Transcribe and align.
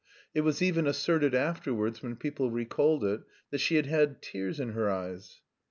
It 0.33 0.41
was 0.41 0.63
even 0.63 0.87
asserted 0.87 1.35
afterwards 1.35 2.01
when 2.01 2.15
people 2.15 2.49
recalled 2.49 3.03
it, 3.03 3.21
that 3.51 3.59
she 3.61 3.75
had 3.75 3.85
had 3.85 4.19
tears 4.19 4.59
in 4.59 4.69
her 4.69 4.89
eyes. 4.89 5.41